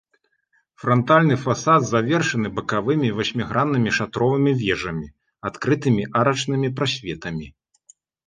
[0.83, 5.07] Франтальны фасад завершаны бакавымі васьміграннымі шатровымі вежамі,
[5.53, 7.47] адкрытымі арачнымі прасветамі.